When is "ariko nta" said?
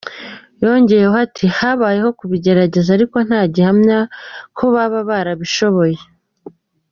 2.97-3.41